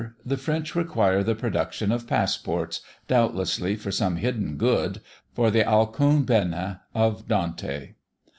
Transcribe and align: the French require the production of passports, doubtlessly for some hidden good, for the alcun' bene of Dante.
the 0.25 0.35
French 0.35 0.73
require 0.73 1.21
the 1.21 1.35
production 1.35 1.91
of 1.91 2.07
passports, 2.07 2.81
doubtlessly 3.07 3.75
for 3.75 3.91
some 3.91 4.15
hidden 4.15 4.57
good, 4.57 4.99
for 5.35 5.51
the 5.51 5.63
alcun' 5.63 6.25
bene 6.25 6.79
of 6.95 7.27
Dante. 7.27 7.93